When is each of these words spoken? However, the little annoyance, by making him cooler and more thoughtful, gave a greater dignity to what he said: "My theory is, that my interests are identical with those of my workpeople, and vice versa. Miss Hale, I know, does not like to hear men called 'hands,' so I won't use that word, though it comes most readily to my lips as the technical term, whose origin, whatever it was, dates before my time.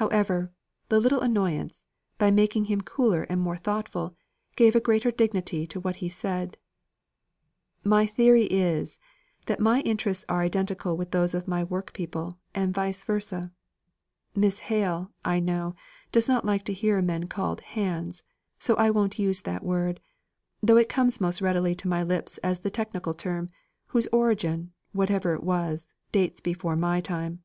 However, 0.00 0.50
the 0.88 0.98
little 0.98 1.20
annoyance, 1.20 1.84
by 2.16 2.30
making 2.30 2.64
him 2.64 2.80
cooler 2.80 3.24
and 3.24 3.38
more 3.38 3.58
thoughtful, 3.58 4.16
gave 4.56 4.74
a 4.74 4.80
greater 4.80 5.10
dignity 5.10 5.66
to 5.66 5.78
what 5.78 5.96
he 5.96 6.08
said: 6.08 6.56
"My 7.84 8.06
theory 8.06 8.44
is, 8.44 8.98
that 9.44 9.60
my 9.60 9.82
interests 9.82 10.24
are 10.30 10.40
identical 10.40 10.96
with 10.96 11.10
those 11.10 11.34
of 11.34 11.46
my 11.46 11.62
workpeople, 11.62 12.38
and 12.54 12.72
vice 12.74 13.04
versa. 13.04 13.52
Miss 14.34 14.60
Hale, 14.60 15.12
I 15.26 15.40
know, 15.40 15.74
does 16.10 16.26
not 16.26 16.46
like 16.46 16.64
to 16.64 16.72
hear 16.72 17.02
men 17.02 17.28
called 17.28 17.60
'hands,' 17.60 18.22
so 18.58 18.76
I 18.76 18.88
won't 18.88 19.18
use 19.18 19.42
that 19.42 19.62
word, 19.62 20.00
though 20.62 20.78
it 20.78 20.88
comes 20.88 21.20
most 21.20 21.42
readily 21.42 21.74
to 21.74 21.86
my 21.86 22.02
lips 22.02 22.38
as 22.38 22.60
the 22.60 22.70
technical 22.70 23.12
term, 23.12 23.50
whose 23.88 24.06
origin, 24.06 24.72
whatever 24.92 25.34
it 25.34 25.44
was, 25.44 25.96
dates 26.12 26.40
before 26.40 26.76
my 26.76 27.02
time. 27.02 27.42